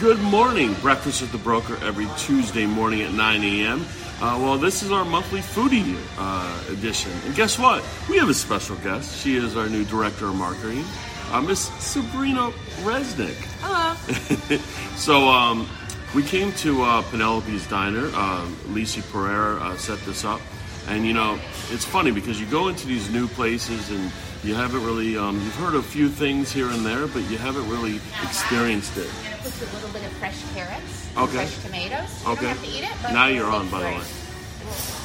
[0.00, 0.74] Good morning.
[0.74, 3.84] Breakfast with the Broker every Tuesday morning at 9 a.m.
[4.20, 7.10] Uh, well, this is our monthly foodie uh, edition.
[7.24, 7.84] And guess what?
[8.08, 9.20] We have a special guest.
[9.20, 10.84] She is our new director of marketing,
[11.32, 13.34] uh, Miss Sabrina Resnick.
[13.60, 14.58] Hello.
[14.96, 15.68] So um,
[16.14, 18.06] we came to uh, Penelope's Diner.
[18.14, 20.40] Uh, Lisi Pereira uh, set this up.
[20.88, 21.38] And you know,
[21.70, 24.10] it's funny because you go into these new places and
[24.42, 27.68] you haven't really, um, you've heard a few things here and there, but you haven't
[27.68, 29.06] really experienced it.
[29.24, 31.36] I'm gonna put a little bit of fresh carrots, and Okay.
[31.46, 32.22] fresh tomatoes.
[32.24, 32.46] You Okay.
[32.48, 34.00] have to eat it, but Now you're on, by the way.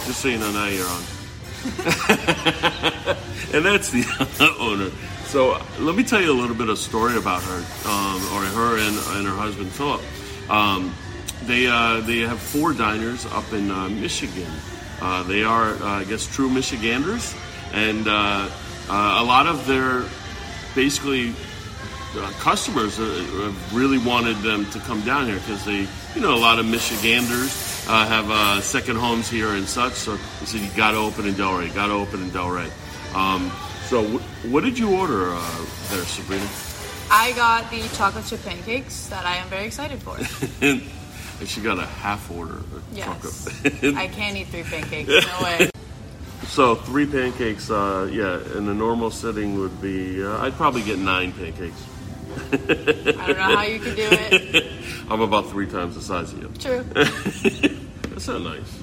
[0.06, 1.04] Just so you know, now you're on.
[3.54, 4.04] and that's the
[4.60, 4.92] owner.
[5.26, 7.58] So let me tell you a little bit of story about her,
[7.90, 10.02] um, or her and, and her husband Philip.
[10.50, 10.94] Um,
[11.46, 14.52] they uh, they have four diners up in uh, Michigan.
[15.04, 17.36] Uh, they are, uh, I guess, true Michiganders,
[17.74, 18.50] and uh,
[18.90, 20.06] uh, a lot of their
[20.76, 21.36] basically
[22.16, 26.40] uh, customers uh, really wanted them to come down here because they, you know, a
[26.40, 29.92] lot of Michiganders uh, have uh, second homes here and such.
[29.94, 32.70] So they said you got to open in Delray, got to open in Delray.
[33.14, 33.52] Um,
[33.88, 36.48] so wh- what did you order uh, there, Sabrina?
[37.12, 40.18] I got the chocolate chip pancakes that I am very excited for.
[41.40, 43.48] and she got a half order of Yes.
[43.96, 45.10] I can't eat three pancakes.
[45.10, 45.70] No way.
[46.48, 51.00] so three pancakes, uh, yeah, in a normal sitting would be, uh, I'd probably get
[51.00, 51.82] nine pancakes.
[52.52, 54.72] I don't know how you can do it.
[55.10, 56.50] I'm about three times the size of you.
[56.60, 56.84] True.
[58.10, 58.80] That's not nice.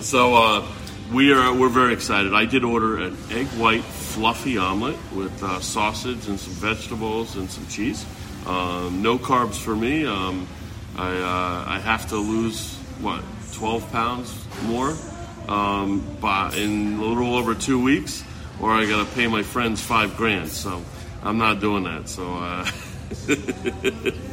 [0.00, 0.66] so uh,
[1.12, 2.34] we are we're very excited.
[2.34, 7.50] I did order an egg white fluffy omelet with uh, sausage and some vegetables and
[7.50, 8.04] some cheese.
[8.46, 10.06] Um, no carbs for me.
[10.06, 10.48] Um,
[10.96, 14.94] I uh, I have to lose what 12 pounds more
[15.48, 18.24] um, by, in a little over two weeks,
[18.60, 20.48] or I got to pay my friends five grand.
[20.48, 20.82] So
[21.22, 22.08] I'm not doing that.
[22.08, 22.34] So.
[22.34, 22.70] Uh,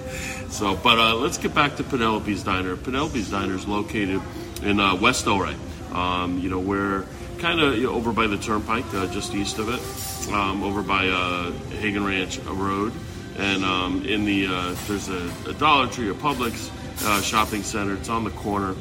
[0.49, 2.75] So, but uh, let's get back to Penelope's Diner.
[2.77, 4.21] Penelope's Diner is located
[4.63, 5.55] in uh, West Delray.
[5.93, 7.05] Um, you know, we're
[7.37, 10.81] kind of you know, over by the turnpike, uh, just east of it, um, over
[10.81, 12.93] by uh, Hagen Ranch Road.
[13.37, 16.71] And um, in the uh, there's a, a Dollar Tree, a Publix
[17.05, 17.93] uh, shopping center.
[17.93, 18.75] It's on the corner.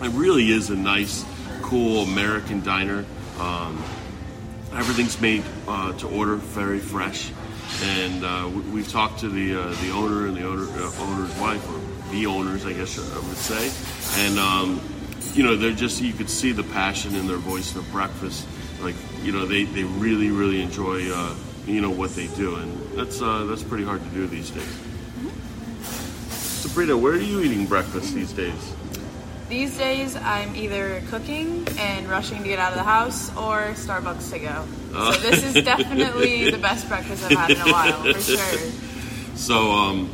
[0.00, 1.24] It really is a nice,
[1.62, 3.04] cool American diner.
[3.40, 3.82] Um,
[4.74, 7.32] everything's made uh, to order, very fresh.
[7.82, 11.36] And uh, we, we've talked to the uh, the owner and the owner uh, owner's
[11.40, 14.24] wife, or the owners, I guess I would say.
[14.24, 14.80] And um,
[15.34, 17.72] you know, they're just you could see the passion in their voice.
[17.72, 18.46] Their breakfast,
[18.82, 21.10] like you know, they, they really really enjoy
[21.66, 24.78] you know what they do, and that's uh, that's pretty hard to do these days.
[26.30, 28.74] Sabrina, where are you eating breakfast these days?
[29.48, 34.32] These days, I'm either cooking and rushing to get out of the house or Starbucks
[34.32, 34.66] to go.
[34.94, 35.12] Oh.
[35.12, 38.70] So this is definitely the best breakfast I've had in a while, for sure.
[39.36, 40.10] So, um,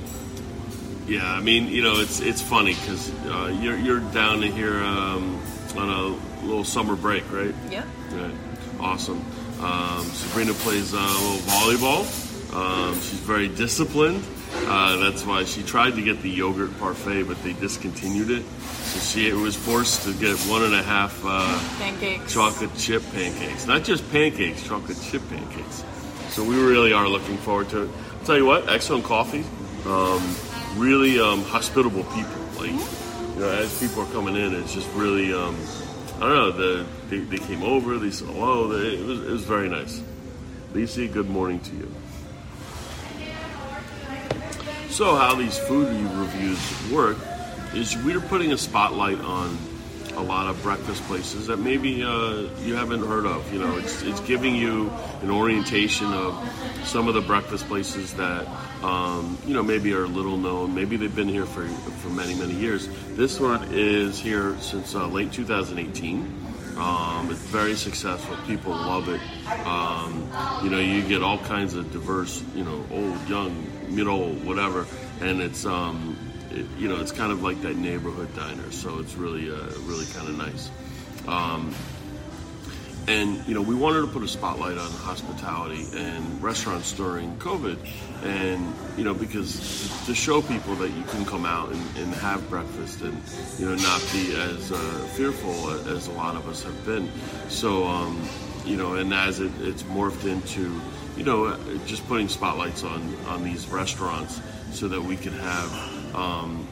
[1.06, 5.40] yeah, I mean, you know, it's it's funny because uh, you're you're down here um,
[5.76, 7.54] on a little summer break, right?
[7.70, 7.86] Yep.
[8.12, 8.34] Right.
[8.80, 9.22] Awesome.
[9.62, 12.54] Um, Sabrina plays uh, a little volleyball.
[12.54, 14.25] Um, she's very disciplined.
[14.66, 18.43] Uh, that's why she tried to get the yogurt parfait, but they discontinued it.
[18.43, 23.66] So she was forced to get one and a half uh, chocolate chip pancakes.
[23.66, 25.84] Not just pancakes, chocolate chip pancakes.
[26.31, 27.91] So we really are looking forward to it.
[28.19, 29.44] I'll tell you what, excellent coffee.
[29.87, 30.34] Um,
[30.81, 32.41] really um, hospitable people.
[32.56, 35.56] Like, you know, as people are coming in, it's just really, um,
[36.20, 38.69] I don't know, the, they, they came over, they said hello.
[38.69, 40.03] They, it, was, it was very nice.
[40.75, 41.94] Lisa, good morning to you.
[44.91, 47.16] So, how these food reviews work
[47.72, 49.56] is we're putting a spotlight on
[50.16, 53.50] a lot of breakfast places that maybe uh, you haven't heard of.
[53.53, 54.91] You know, it's, it's giving you
[55.22, 56.34] an orientation of
[56.84, 58.47] some of the breakfast places that
[58.82, 60.75] um, you know maybe are little known.
[60.75, 62.88] Maybe they've been here for for many many years.
[63.20, 66.20] This one is here since uh, late 2018.
[66.78, 68.34] Um, it's very successful.
[68.47, 69.20] People love it.
[69.66, 70.26] Um,
[70.64, 74.86] you know, you get all kinds of diverse, you know, old, young, middle, whatever,
[75.21, 76.16] and it's um,
[76.50, 78.72] it, you know, it's kind of like that neighborhood diner.
[78.72, 80.71] So it's really, uh, really kind of nice.
[83.10, 87.77] And you know, we wanted to put a spotlight on hospitality and restaurants during COVID,
[88.22, 92.48] and you know, because to show people that you can come out and, and have
[92.48, 93.21] breakfast and
[93.59, 94.77] you know not be as uh,
[95.16, 97.10] fearful as a lot of us have been.
[97.48, 98.28] So, um,
[98.65, 100.80] you know, and as it, it's morphed into
[101.16, 104.41] you know just putting spotlights on on these restaurants
[104.71, 106.65] so that we can have um,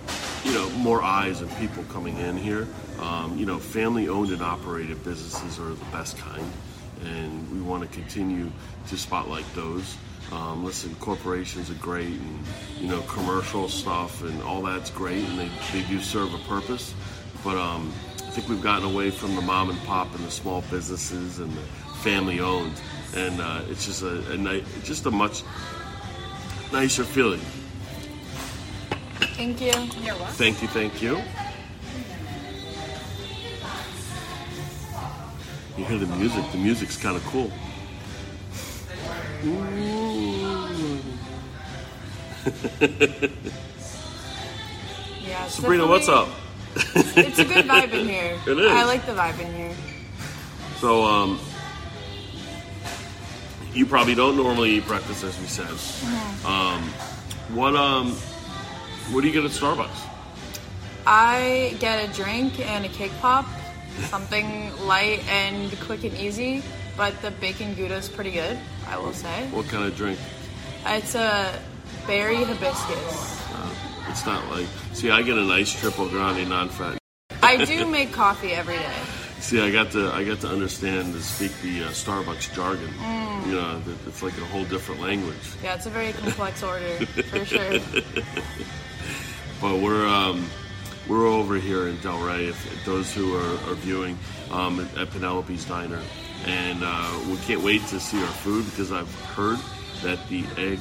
[0.49, 2.67] you know more eyes and people coming in here.
[3.01, 6.51] Um, you know, family owned and operated businesses are the best kind,
[7.05, 8.51] and we want to continue
[8.89, 9.97] to spotlight those.
[10.33, 12.45] Um, listen, corporations are great, and
[12.81, 16.95] you know, commercial stuff and all that's great, and they, they do serve a purpose.
[17.45, 20.63] But um, I think we've gotten away from the mom and pop and the small
[20.71, 21.63] businesses and the
[22.03, 22.81] family owned,
[23.15, 25.43] and uh, it's just a, a ni- just a much
[26.73, 27.41] nicer feeling.
[29.39, 29.71] Thank you.
[30.03, 30.35] You're welcome.
[30.35, 31.23] Thank you, thank you.
[35.77, 36.45] You hear the music?
[36.51, 37.53] The music's kind of cool.
[45.25, 45.47] Yeah.
[45.47, 46.29] Sabrina, what's up?
[46.75, 48.41] It's a good vibe in here.
[48.47, 48.73] It is.
[48.73, 49.75] I like the vibe in here.
[50.79, 51.39] So, um,
[53.73, 55.71] you probably don't normally eat breakfast, as we said.
[56.45, 56.83] Um,
[57.55, 58.17] what um,
[59.11, 60.07] what do you get at Starbucks?
[61.07, 63.47] I get a drink and a cake pop,
[64.11, 66.63] something light and quick and easy.
[66.97, 68.59] But the bacon gouda is pretty good,
[68.89, 69.47] I will say.
[69.51, 70.19] What kind of drink?
[70.85, 71.59] It's a
[72.07, 73.49] berry hibiscus.
[73.55, 73.75] Uh,
[74.09, 74.67] it's not like.
[74.95, 76.99] See, I get a nice triple grande non-fat.
[77.43, 79.01] I do make coffee every day.
[79.41, 82.93] See, I got to I got to understand to speak the uh, Starbucks jargon.
[83.47, 85.37] You know, it's like a whole different language.
[85.63, 87.79] Yeah, it's a very complex order for sure.
[89.61, 90.49] But we're um,
[91.09, 92.49] we're over here in Delray.
[92.49, 94.19] If, if those who are, are viewing
[94.51, 96.01] um, at, at Penelope's Diner,
[96.47, 99.59] and uh, we can't wait to see our food because I've heard
[100.03, 100.79] that the egg.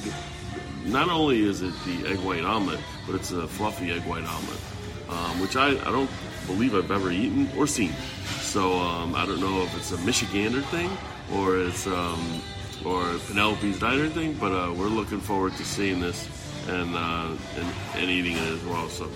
[0.84, 4.60] Not only is it the egg white omelet, but it's a fluffy egg white omelet,
[5.08, 6.10] um, which I, I don't
[6.46, 7.92] believe I've ever eaten or seen.
[8.40, 10.90] So um, I don't know if it's a Michigander thing
[11.34, 12.42] or it's um,
[12.84, 16.26] or Penelope's Diner thing, but uh, we're looking forward to seeing this
[16.68, 18.88] and, uh, and and eating it as well.
[18.88, 19.08] So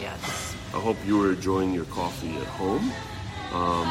[0.00, 0.56] Yes.
[0.74, 2.90] I hope you were enjoying your coffee at home.
[3.52, 3.88] Um,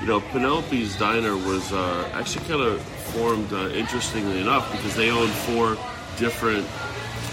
[0.00, 5.10] you know, Penelope's Diner was uh, actually kind of formed, uh, interestingly enough, because they
[5.10, 5.76] own four
[6.18, 6.66] different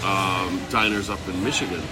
[0.04, 1.82] um, diners up in Michigan,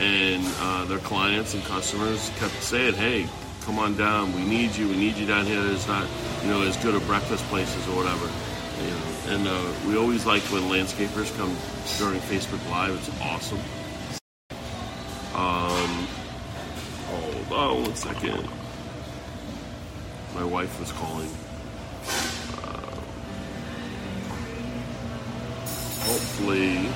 [0.00, 3.26] and uh, their clients and customers kept saying, "Hey,
[3.62, 4.34] come on down.
[4.34, 4.88] We need you.
[4.88, 5.62] We need you down here.
[5.62, 6.06] There's not,
[6.42, 8.26] you know, as good of breakfast places or whatever."
[8.82, 11.54] You know, and uh, we always like when landscapers come
[11.98, 12.94] during Facebook Live.
[12.96, 13.60] It's awesome.
[15.34, 16.06] Um,
[17.06, 18.48] hold on one second.
[20.34, 21.28] My wife was calling.
[22.62, 22.98] Uh,
[26.06, 26.88] hopefully.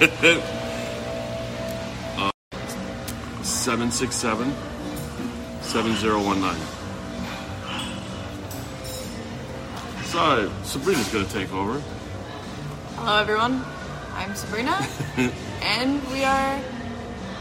[2.16, 2.30] uh,
[3.42, 4.54] 767
[5.62, 6.81] 7019.
[10.12, 11.80] Sorry, Sabrina's gonna take over.
[12.96, 13.64] Hello, everyone.
[14.12, 14.76] I'm Sabrina,
[15.62, 16.60] and we are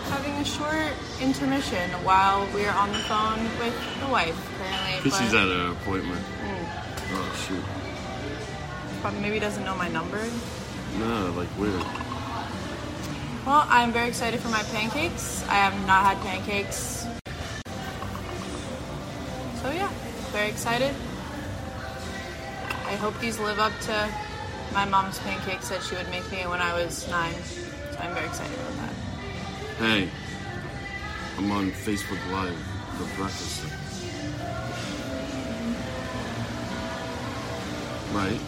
[0.07, 5.03] having a short intermission while we are on the phone with the wife currently.
[5.03, 6.21] Because she's at an appointment.
[6.21, 7.13] Hmm.
[7.13, 9.03] Oh, shoot.
[9.03, 10.23] but maybe doesn't know my number.
[10.97, 11.83] No, like weird.
[13.45, 15.43] Well, I'm very excited for my pancakes.
[15.49, 17.05] I have not had pancakes.
[19.61, 19.91] So yeah,
[20.31, 20.95] very excited.
[22.91, 24.09] I hope these live up to
[24.73, 27.33] my mom's pancakes that she would make me when I was nine.
[27.41, 28.93] So I'm very excited about that.
[29.79, 30.09] Hey,
[31.37, 32.59] I'm on Facebook Live,
[32.99, 33.63] the breakfast.
[38.11, 38.41] Right?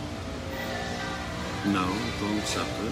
[1.67, 1.87] No,
[2.19, 2.91] don't accept it.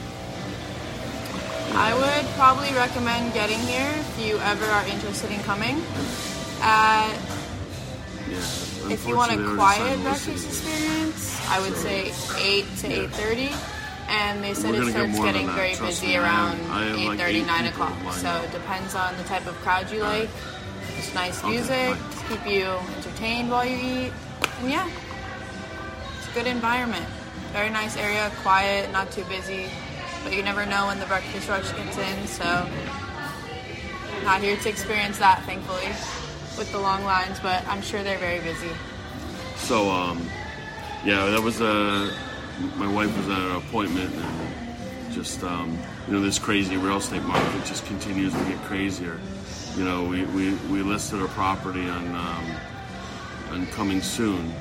[1.75, 5.83] I would probably recommend getting here if you ever are interested in coming.
[6.61, 7.30] At.
[8.91, 12.87] If you want a unfortunately, I already quiet breakfast experience, I would say 8 to
[12.89, 12.95] Yeah.
[13.03, 13.51] 8.30.
[14.09, 16.17] And they said We're it gonna get starts getting very trust busy me.
[16.17, 17.93] Around have- I have like 8.30, 9 o'clock.
[18.13, 20.29] So it depends on the type of crowd you like.
[20.97, 22.27] Just nice Okay, music, fine.
[22.37, 22.65] keep you
[22.97, 24.13] entertained while you eat.
[24.59, 24.87] And yeah,
[26.19, 27.05] it's a good environment.
[27.53, 29.69] Very nice area, quiet, not too busy.
[30.23, 32.67] But you never know when the breakfast rush gets in, so
[34.25, 35.87] not here to experience that, thankfully,
[36.57, 38.69] with the long lines, but I'm sure they're very busy.
[39.57, 40.21] So, um,
[41.05, 42.13] yeah, that was a.
[42.75, 45.77] My wife was at an appointment, and just um,
[46.07, 49.19] you know, this crazy real estate market just continues to get crazier.
[49.75, 52.55] You know, we, we, we listed a property on um,
[53.51, 54.53] on coming soon.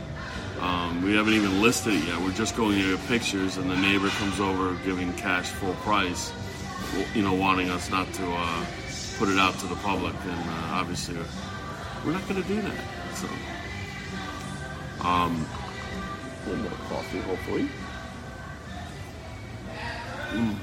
[0.61, 2.21] Um, we haven't even listed it yet.
[2.21, 6.33] We're just going to get pictures, and the neighbor comes over giving cash full price.
[7.15, 8.67] You know, wanting us not to uh,
[9.19, 11.17] put it out to the public, and uh, obviously
[12.05, 12.85] we're not going to do that.
[13.15, 13.29] So.
[15.01, 15.47] Um,
[16.45, 17.69] a little more coffee, hopefully.
[20.31, 20.57] Mm.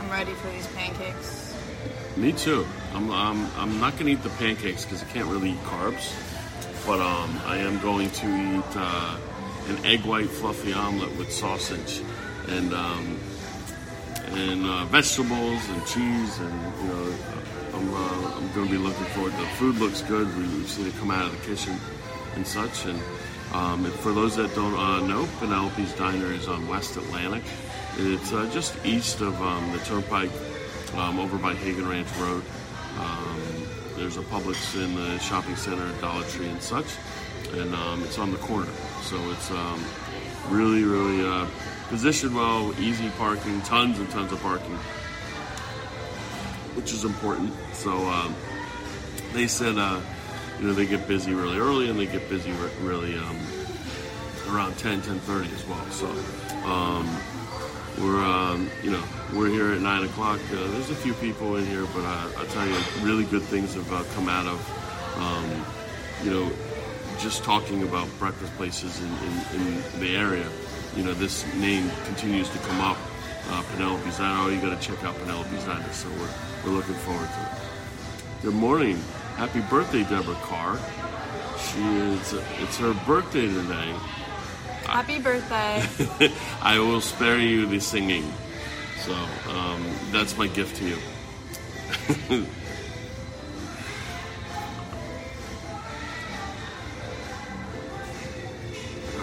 [0.00, 1.54] I'm ready for these pancakes.
[2.16, 2.66] Me too.
[2.94, 6.12] I'm, I'm, I'm not going to eat the pancakes because I can't really eat carbs.
[6.88, 9.18] But um, I am going to eat uh,
[9.68, 12.00] an egg white fluffy omelet with sausage
[12.48, 13.20] and um,
[14.28, 17.14] and uh, vegetables and cheese and you know
[17.74, 19.32] I'm, uh, I'm going to be looking forward.
[19.32, 20.34] To the food looks good.
[20.38, 21.76] We've seen it come out of the kitchen
[22.36, 22.86] and such.
[22.86, 22.98] And,
[23.52, 27.42] um, and for those that don't uh, know, Penelope's Diner is on West Atlantic.
[27.98, 30.30] It's uh, just east of um, the Turnpike,
[30.94, 32.42] um, over by Hagen Ranch Road.
[33.98, 36.86] There's a Publix in the shopping center, Dollar Tree, and such,
[37.52, 38.72] and um, it's on the corner.
[39.02, 39.84] So it's um,
[40.48, 41.46] really, really uh,
[41.88, 44.78] positioned well, easy parking, tons and tons of parking
[46.78, 47.52] which is important.
[47.72, 48.36] So um,
[49.32, 50.00] they said, uh,
[50.60, 53.36] you know, they get busy really early and they get busy re- really um,
[54.48, 55.90] around 10, 10.30 as well.
[55.90, 56.06] So
[56.64, 57.04] um,
[58.00, 59.02] we're, um, you know,
[59.34, 60.40] we're here at 9 o'clock.
[60.52, 63.74] Uh, there's a few people in here, but uh, I'll tell you, really good things
[63.74, 66.52] have uh, come out of, um, you know,
[67.18, 70.48] just talking about breakfast places in, in, in the area.
[70.96, 72.96] You know, this name continues to come up
[73.50, 74.42] uh, Penelope's Diner.
[74.42, 75.92] Oh, you got to check out Penelope's Diner.
[75.92, 76.30] So we're,
[76.64, 78.42] we're looking forward to it.
[78.42, 78.98] Good morning.
[79.36, 80.78] Happy birthday, Deborah Carr.
[81.58, 83.94] She is, it's her birthday today.
[84.88, 85.84] Happy birthday.
[86.62, 88.32] I will spare you the singing.
[89.00, 89.14] So
[89.50, 92.46] um, that's my gift to you.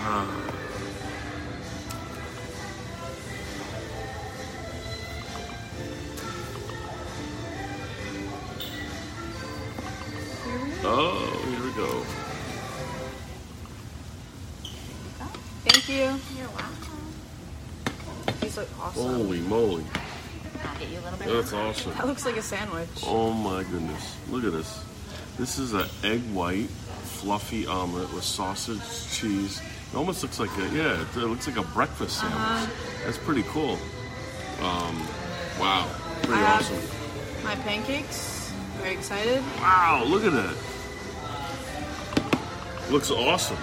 [0.07, 0.45] Ah.
[10.83, 12.24] Oh, here we go.
[15.85, 16.37] Thank you.
[16.39, 17.13] You're welcome.
[18.41, 19.03] These look awesome.
[19.03, 19.83] Holy moly.
[20.65, 21.61] I'll get you a little bit That's more.
[21.61, 21.93] awesome.
[21.93, 22.89] That looks like a sandwich.
[23.05, 24.15] Oh my goodness.
[24.29, 24.83] Look at this.
[25.37, 28.79] This is an egg white fluffy omelet with sausage,
[29.11, 29.61] cheese.
[29.91, 32.39] It almost looks like a yeah, it looks like a breakfast sandwich.
[32.39, 32.67] Uh-huh.
[33.05, 33.77] That's pretty cool.
[34.61, 35.05] Um,
[35.59, 35.87] wow,
[36.23, 37.43] pretty I have- awesome.
[37.43, 38.51] My pancakes.
[38.81, 39.43] Very excited.
[39.59, 40.55] Wow, look at that.
[42.91, 43.57] Looks awesome.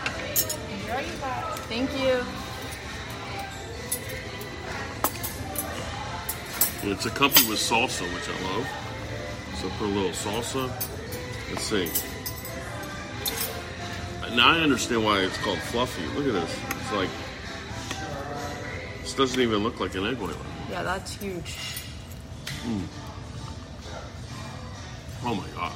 [1.72, 2.24] Enjoy you guys.
[6.82, 6.90] Thank you.
[6.90, 8.66] It's accompanied with salsa, which I love.
[9.56, 10.68] So put a little salsa.
[11.50, 11.88] Let's see.
[14.34, 16.04] Now I understand why it's called fluffy.
[16.18, 16.58] Look at this.
[16.80, 17.10] It's like
[19.02, 20.34] this doesn't even look like an egg white.
[20.70, 21.56] Yeah, that's huge.
[22.64, 22.86] Mm.
[25.24, 25.72] Oh my god.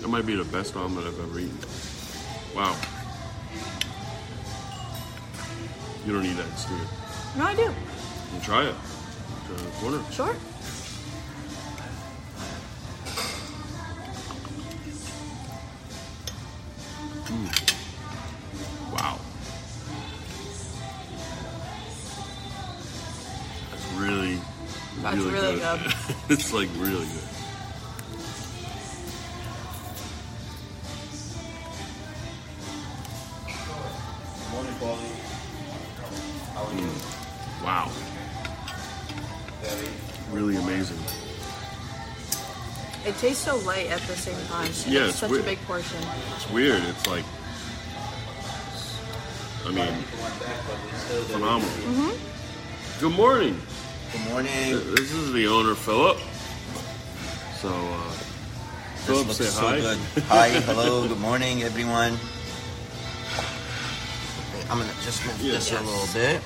[0.00, 1.58] That might be the best omelet I've ever eaten.
[2.54, 2.76] Wow.
[6.04, 7.38] You don't need that you?
[7.38, 7.62] No, I do.
[7.62, 8.74] You try it.
[9.48, 10.02] The corner.
[10.10, 10.34] Sure.
[18.92, 19.18] Wow.
[23.70, 24.38] That's really,
[25.00, 25.80] That's really, really good.
[25.80, 25.94] good.
[26.28, 27.31] it's like really good.
[43.22, 44.66] Tastes so light at the same time.
[44.66, 45.42] and Yeah, it's it's such weird.
[45.42, 45.96] a big portion.
[46.34, 46.82] It's weird.
[46.82, 47.24] It's like,
[49.64, 51.32] I mean, One back, but we still do.
[51.32, 52.16] phenomenal.
[53.00, 53.60] Good morning.
[54.12, 54.70] Good morning.
[54.96, 56.18] This is the owner, Philip.
[57.60, 58.10] So, uh,
[59.06, 59.78] Philip, looks say so hi.
[59.80, 59.98] good.
[60.26, 62.18] Hi, hello, good morning, everyone.
[64.68, 65.70] I'm gonna just move Yes.
[65.70, 66.40] this a little bit.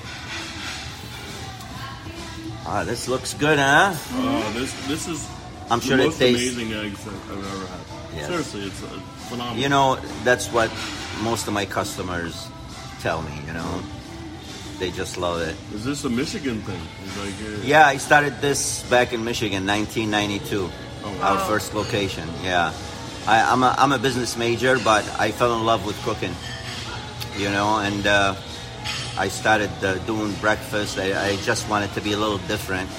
[2.69, 3.95] Ah, this looks good, huh?
[4.13, 5.25] Uh, this this is
[5.69, 6.55] I'm sure the it most tastes.
[6.55, 8.15] amazing eggs that I've ever had.
[8.15, 8.27] Yes.
[8.27, 8.87] Seriously, it's uh,
[9.29, 9.61] phenomenal.
[9.61, 10.71] You know, that's what
[11.21, 12.47] most of my customers
[13.01, 13.31] tell me.
[13.45, 13.81] You know,
[14.79, 15.55] they just love it.
[15.73, 16.79] is this a Michigan thing?
[17.19, 20.69] Like, uh, Yeah, I started this back in Michigan, 1992.
[21.03, 21.33] Oh, wow.
[21.35, 22.27] Our first location.
[22.43, 22.73] Yeah,
[23.27, 26.33] I, I'm a I'm a business major, but I fell in love with cooking.
[27.37, 28.35] You know, and uh,
[29.17, 30.97] I started uh, doing breakfast.
[30.97, 32.89] I, I just wanted to be a little different,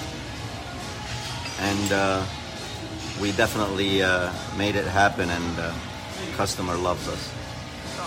[1.60, 2.24] and uh,
[3.20, 5.30] we definitely uh, made it happen.
[5.30, 5.72] And uh,
[6.36, 7.22] customer loves us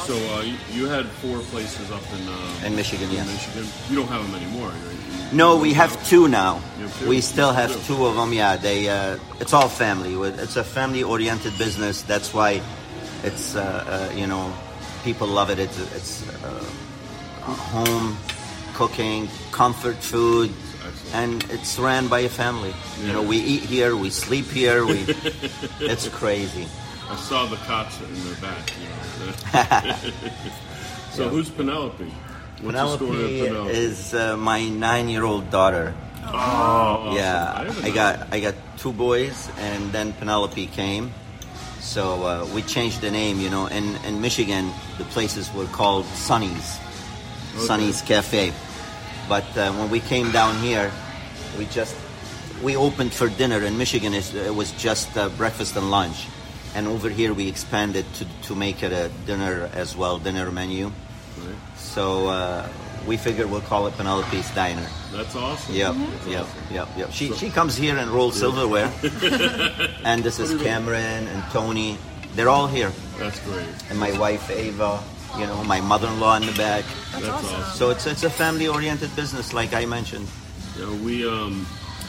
[0.07, 3.09] So uh, you, had four places up in uh, in Michigan.
[3.09, 3.27] in Yes.
[3.27, 3.65] Michigan.
[3.89, 4.69] You don't have them anymore.
[4.69, 5.33] Right?
[5.33, 6.59] No, we have two now.
[6.99, 7.07] Two?
[7.09, 7.95] We still have Two.
[7.95, 8.33] two of them.
[8.33, 8.89] Yeah, they.
[8.89, 10.13] Uh, it's all family.
[10.43, 12.01] It's a family-oriented business.
[12.03, 12.61] That's why
[13.23, 14.51] it's uh, uh, you know
[15.03, 15.59] people love it.
[15.59, 16.63] It's it's uh,
[17.71, 18.17] home
[18.73, 20.51] cooking, comfort food.
[21.13, 22.73] And it's ran by a family.
[23.01, 24.99] You know, we eat here, we sleep here, we.
[25.79, 26.67] it's crazy.
[27.09, 28.71] I saw the cots in the back.
[28.79, 30.11] You know.
[31.11, 32.05] so who's Penelope?
[32.61, 33.71] What's the story Penelope of Penelope?
[33.73, 35.93] is uh, my nine-year-old daughter.
[36.25, 37.15] oh, awesome.
[37.17, 41.11] Yeah, didn't I got I got two boys, and then Penelope came.
[41.79, 43.39] So uh, we changed the name.
[43.41, 46.77] You know, in in Michigan, the places were called Sonny's,
[47.55, 47.65] Okay.
[47.65, 48.53] Sonny's Cafe.
[49.31, 50.91] But uh, when we came down here,
[51.57, 51.95] we just
[52.61, 53.63] we opened for dinner.
[53.63, 56.27] In Michigan, it was just uh, breakfast and lunch,
[56.75, 60.87] and over here we expanded to to make it a dinner as well, dinner menu.
[60.87, 61.55] Right.
[61.77, 62.67] So uh,
[63.07, 64.85] we figured we'll call it Penelope's Diner.
[65.13, 65.75] That's awesome.
[65.75, 66.75] Yep, That's yep, awesome.
[66.75, 67.11] yep, yep.
[67.13, 68.91] She she comes here and rolls silverware,
[70.03, 70.67] and this is What do you mean?
[70.67, 71.97] Cameron and Tony.
[72.35, 73.63] They're all here, That's great.
[73.89, 74.99] and my wife Ava.
[75.37, 76.83] You know, my mother-in-law in the back.
[77.11, 77.61] That's, That's awesome.
[77.61, 77.77] awesome.
[77.77, 80.27] So it's it's a family-oriented business, like I mentioned.
[80.77, 81.65] You know, we um,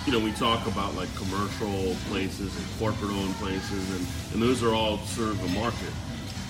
[0.07, 4.75] you know, we talk about like commercial places and corporate-owned places, and and those are
[4.75, 5.93] all serve the market.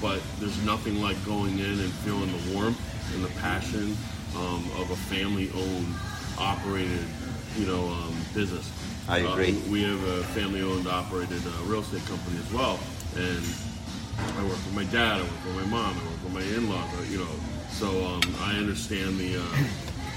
[0.00, 2.81] But there's nothing like going in and feeling the warmth
[3.14, 3.97] and the passion
[4.37, 5.95] um, of a family-owned,
[6.38, 7.05] operated,
[7.57, 8.69] you know, um, business.
[9.09, 9.52] I Uh, agree.
[9.71, 12.81] we have a family-owned, operated uh, real estate company as well,
[13.17, 13.45] and
[14.38, 16.88] I work with my dad, I work with my mom, I work with my in-laws.
[16.99, 17.35] uh, You know,
[17.71, 19.57] so um, I understand the, uh,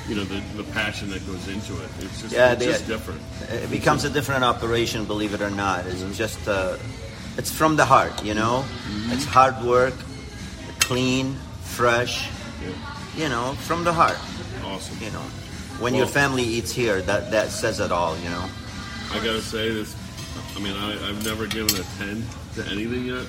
[0.08, 1.90] you know, the, the passion that goes into it.
[2.00, 3.22] It's just, Yeah, it's they- just different.
[3.50, 5.86] It becomes a different operation, believe it or not.
[5.88, 6.78] It's just uh,
[7.38, 8.64] it's from the heart, you know.
[9.10, 9.94] It's hard work,
[10.80, 12.28] clean, fresh,
[12.64, 14.18] Yeah, you know, from the heart.
[14.66, 14.98] awesome.
[15.02, 15.26] You know,
[15.80, 18.18] when your family eats here, that that says it all.
[18.20, 18.46] You know.
[19.12, 19.96] I gotta say this.
[20.56, 23.26] I mean, I, I've never given a ten to anything yet.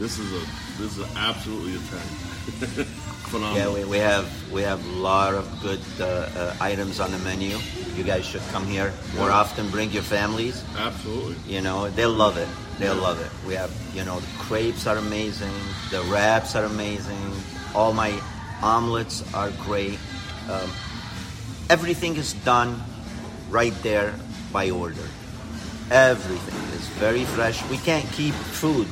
[0.00, 0.46] This is a
[0.80, 2.86] this is absolutely a ten.
[3.30, 3.56] Phenomenal.
[3.78, 7.18] Yeah, we, we have we have a lot of good uh, uh, items on the
[7.18, 7.58] menu.
[7.94, 9.34] You guys should come here more Yeah.
[9.42, 9.68] often.
[9.70, 10.64] Bring your families.
[10.76, 11.36] absolutely.
[11.46, 12.48] You know, they'll love it.
[12.78, 13.02] They'll Yeah.
[13.08, 13.30] love it.
[13.46, 15.52] We have, you know, the crepes are amazing.
[15.90, 17.30] The wraps are amazing.
[17.74, 18.12] All my
[18.62, 19.98] omelets are great.
[20.50, 20.70] Um,
[21.68, 22.82] everything is done
[23.50, 24.12] right there
[24.52, 25.06] by order.
[25.90, 27.62] Everything is very fresh.
[27.70, 28.86] We can't keep food,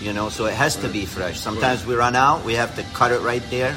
[0.00, 1.38] you know, so it has to be fresh.
[1.40, 2.44] Sometimes we run out.
[2.44, 3.76] We have to cut it right there.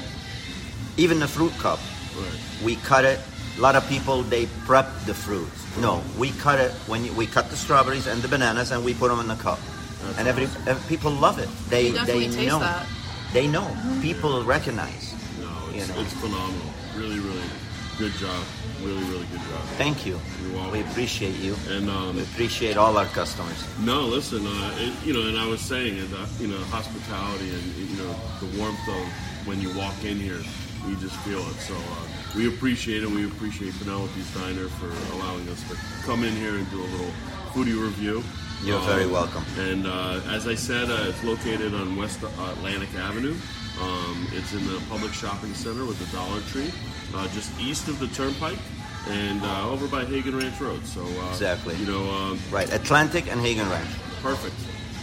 [0.98, 1.80] Even the fruit cup
[2.16, 2.40] Right.
[2.64, 3.20] we cut it.
[3.58, 5.48] A lot of people they prep the fruit.
[5.80, 8.94] No, we cut it when you, we cut the strawberries and the bananas and we
[8.94, 9.60] put them in the cup.
[10.04, 10.68] That's and every, awesome.
[10.68, 11.48] every- people love it.
[11.70, 12.60] They You they taste know.
[12.60, 12.86] that.
[13.34, 13.66] They know.
[14.02, 15.14] People recognize.
[15.40, 16.02] No, it's, You know.
[16.02, 16.68] it's phenomenal.
[16.98, 17.48] Really, really
[18.02, 18.44] good job.
[18.82, 19.62] Really, really good job.
[19.78, 20.20] Thank you.
[20.42, 20.72] You're welcome.
[20.72, 21.56] We appreciate you.
[21.70, 23.64] And um, We appreciate all our customers.
[23.80, 27.64] No, listen, uh, it, you know, and I was saying, uh, you know, hospitality and
[27.78, 28.12] you know
[28.42, 29.04] the warmth of
[29.48, 30.42] when you walk in here,
[30.88, 31.60] you just feel it.
[31.70, 33.10] So uh, we appreciate it.
[33.10, 37.14] We appreciate Penelope's Diner for allowing us to come in here and do a little
[37.54, 38.24] foodie review.
[38.64, 39.44] You're Um, very welcome.
[39.60, 43.36] And uh, as I said, uh, it's located on West Atlantic Avenue.
[43.82, 46.72] Um, it's in the Publix shopping center with the Dollar Tree,
[47.16, 48.60] uh, just east of the Turnpike,
[49.10, 50.86] and uh, over by Hagen Ranch Road.
[50.86, 51.76] So uh, Exactly.
[51.76, 52.10] you know.
[52.12, 53.90] Um, Right, Atlantic and Hagen Ranch.
[54.22, 54.56] Perfect.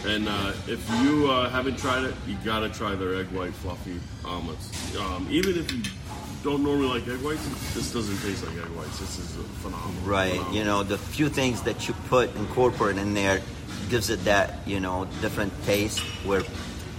[0.07, 3.99] And uh, if you uh, haven't tried it, you gotta try their egg white fluffy
[4.25, 4.97] omelets.
[4.97, 5.83] Um, even if you
[6.45, 9.01] don't normally like egg whites, this doesn't taste like egg whites.
[9.01, 9.91] This is phenomenal.
[10.05, 10.31] Right.
[10.33, 10.57] Phenomenal.
[10.57, 13.41] You know, the few things that you put incorporate in there
[13.91, 16.43] gives it that, you know, different taste where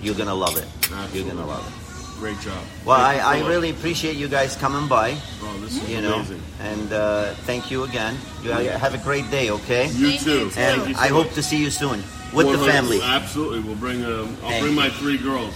[0.02, 0.68] you're gonna love it.
[1.14, 2.20] You're gonna love it.
[2.20, 2.62] Great job.
[2.86, 5.16] Well, Thank I, I really appreciate you guys coming by.
[5.42, 6.42] Oh, this is you know, amazing.
[6.60, 8.18] and uh, thank you again.
[8.44, 9.88] You have a great day, okay?
[9.88, 10.40] You Thank too.
[10.46, 10.60] you, too.
[10.60, 13.00] And you so I hope to see you soon with the family.
[13.02, 13.62] Absolutely.
[13.62, 14.04] We'll bring.
[14.04, 15.54] Um, I'll Thank bring my three girls.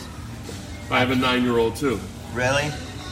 [0.89, 1.99] I have a nine-year-old too.
[2.33, 2.69] Really?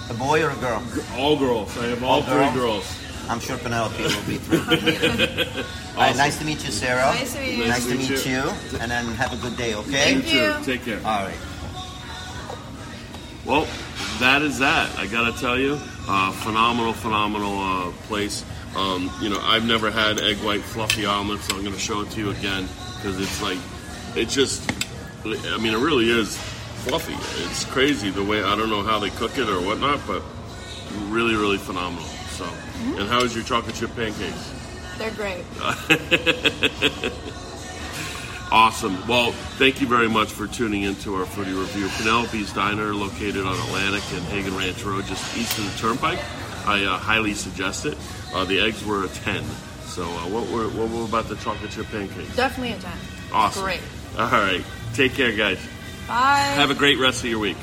[0.10, 0.82] A boy or a girl?
[1.17, 1.78] All girls.
[1.78, 2.86] I have all, All three girls?
[2.86, 2.98] girls.
[3.32, 4.67] I'm sure Penelope will be thrilled.
[4.67, 5.65] All right,
[5.96, 6.17] Awesome.
[6.17, 7.13] nice to meet you, Sarah.
[7.13, 7.58] Nice to meet you.
[7.60, 8.78] Nice Nice to meet meet you.
[8.82, 9.91] And then have a good day, okay?
[10.20, 10.54] Thank you.
[10.54, 10.65] Too.
[10.65, 10.98] Take care.
[10.98, 11.38] All right.
[13.46, 13.65] Well,
[14.20, 14.94] that is that.
[15.00, 18.44] I gotta tell you, uh, phenomenal, phenomenal uh, place.
[18.76, 22.12] Um, you know, I've never had egg white fluffy omelets, so I'm gonna show it
[22.12, 22.67] to you again
[22.98, 23.58] because it's like,
[24.17, 24.70] it just,
[25.24, 26.36] I mean, it really is
[26.84, 27.15] fluffy.
[27.46, 30.22] It's crazy the way I don't know how they cook it or whatnot, but
[31.08, 32.10] really, really phenomenal.
[32.41, 34.54] So, and how is your chocolate chip pancakes?
[34.97, 35.45] They're great.
[38.51, 39.08] Awesome.
[39.08, 41.88] Well, thank you very much for tuning into our foodie review.
[41.95, 46.19] Penelope's Diner, located on Atlantic and Hagen Ranch Road, just east of the Turnpike.
[46.67, 47.97] I uh, highly suggest it.
[48.34, 49.41] Uh, the eggs were a 10.
[49.86, 52.36] So, uh, what, were, what were about the chocolate chip pancakes?
[52.36, 52.91] Definitely a 10.
[53.32, 53.63] Awesome.
[53.63, 53.80] Great.
[54.17, 54.65] All right.
[54.95, 55.60] Take care, guys.
[56.06, 56.39] Bye.
[56.56, 57.58] Have a great rest of your week.